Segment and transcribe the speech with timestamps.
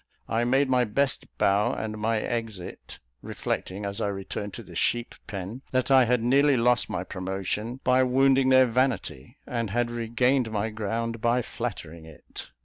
[0.27, 5.13] I made my best bow and my exit, reflecting, as I returned to the "sheep
[5.27, 10.49] pen," that I had nearly lost my promotion by wounding their vanity, and had regained
[10.49, 12.49] my ground by flattering it.